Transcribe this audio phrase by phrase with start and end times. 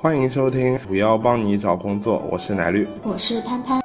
[0.00, 3.82] 欢迎收听五幺帮你找工作，我是奶绿，我是潘潘。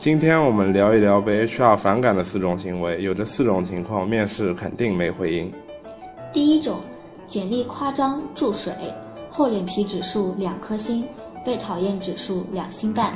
[0.00, 5.52] 今天我们聊一聊被 HR 反感的四种行为，有这四种情况，面试肯定没回音。
[6.32, 6.80] 第一种，
[7.28, 8.72] 简历夸张注水，
[9.30, 11.04] 厚脸皮指数两颗星，
[11.44, 13.12] 被讨厌指数两星半。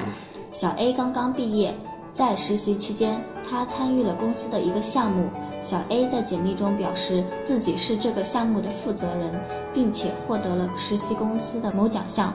[0.53, 1.75] 小 A 刚刚毕业，
[2.13, 5.29] 在实习期间，他参与了公司的一个项目。
[5.61, 9.32] 小 A 在简历中表示自己是这个项目的负责人，
[9.73, 12.32] 并且获得了实习公司的某奖项。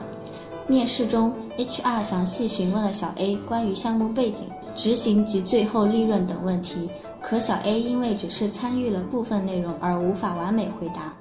[0.68, 6.88] 面试中，HR 详细询问了小 A 关于项目背景、执行及最后利润等问题，
[7.20, 11.12] 可小 A 因为只是参与了部分内容而无法完美回答。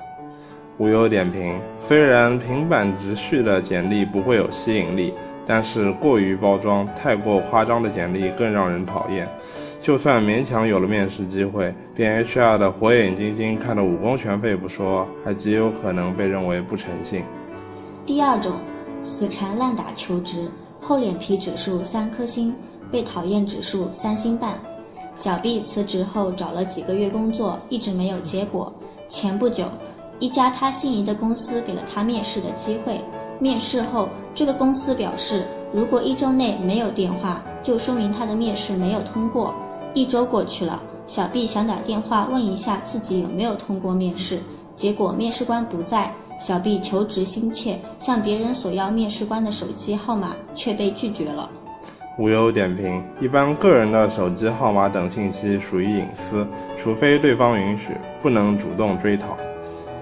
[0.78, 5.14] 无忧点评：虽然平板直叙的简历不会有吸引力，
[5.46, 9.28] 但是过于包装、太过夸张的简历更让人讨厌。
[9.82, 17.24] 就算勉强有了面试机会，被 HR 的火眼金睛看得武功全废不说，还极有可能被认为不诚信。
[18.06, 18.54] 第二种，
[19.02, 22.54] 死缠烂打求职，厚脸皮指数三颗星，
[22.92, 24.54] 被讨厌指数三星半。
[25.16, 28.72] 小 B 辞职后找了几个月工作，一直没有结果。
[29.08, 29.66] 前不久，
[30.20, 33.02] 一家他心仪的公司给了他面试的机会。
[33.40, 39.56] 面试后，这个公司表示，如果一周内没有电话，就说明他的面试没有通过。
[39.94, 44.40] 一周过去了，小 B 想打电话问一下自己有没有通过面试，
[44.76, 46.14] 结果面试官不在。
[46.40, 51.48] 小 B 求职心切，向别人索要面试官的手机号码，却被拒绝了。
[52.18, 59.38] 无忧点评：一般个人的手机号码等信息属于隐私，除非对方允许，不能主动追讨。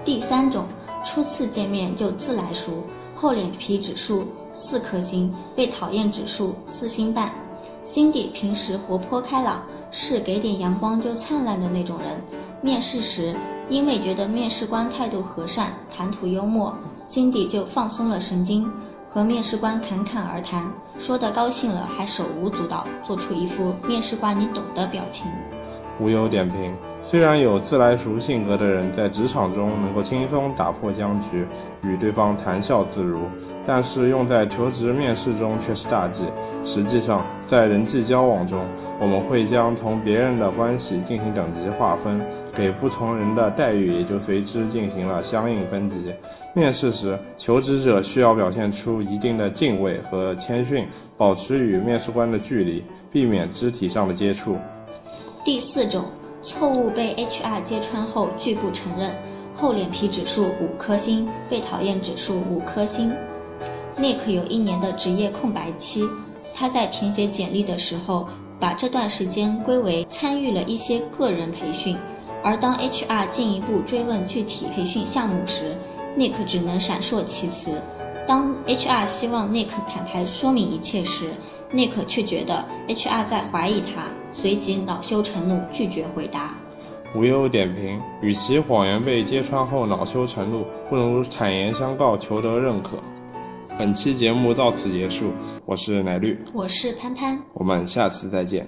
[0.02, 0.64] 第三种，
[1.04, 7.30] 初次见面就自来熟，厚脸皮指数四颗星，被讨厌指数四星半。
[7.84, 9.62] 辛迪平时活泼开朗。
[9.90, 12.20] 是给点阳光就灿烂的那种人。
[12.62, 13.34] 面试时，
[13.68, 16.74] 因为觉得面试官态度和善、谈吐幽默，
[17.06, 18.70] 心底就放松了神经，
[19.08, 25.26] 和面试官侃侃而谈，说的高兴了还手舞足蹈，做出一副面试官你懂的表情。
[26.00, 31.46] 无忧点评：虽然有自来熟性格的人在职场中能够轻松打破僵局，
[31.82, 33.20] 与对方谈笑自如，
[33.64, 36.24] 但是用在求职面试中却是大忌。
[36.64, 38.64] 实际上，在人际交往中，
[38.98, 42.18] 我们会将同别人的关系进行等级划分，
[42.54, 46.14] 给不同人的待遇也就随之进行了相应分级。
[46.54, 50.86] 面试时，求职者需要表现出一定的敬畏和谦逊，
[51.18, 54.56] 保持与面试官的距离，避免肢体上的接触。
[55.42, 56.04] 第四种
[56.42, 59.14] 错误被 HR 揭穿后拒不承认，
[59.56, 63.10] 厚脸皮指数五颗星，被讨厌指数五颗星。
[63.98, 66.08] Nick 有一年的职业空白期，
[66.54, 68.28] 他在填写简历的时候，
[68.58, 71.96] 把这段时间归为参与了一些个人培训。
[72.42, 75.74] 而当 HR 进一步追问具体培训项目时
[76.16, 77.72] ，Nick 只能闪烁其词。
[78.30, 81.32] 当 HR 希望 Nick 坦白说明一切时
[81.74, 86.56] ，Nick 却觉得 HR 在怀疑他，随即恼羞成怒，拒绝回答。
[87.12, 92.98] 无忧点评：与其谎言被揭穿后恼羞成怒，不如坦言相告，求得认可。
[93.76, 95.32] 本期节目到此结束，
[95.66, 98.64] 我是奶绿，我是潘潘，我们下次再见。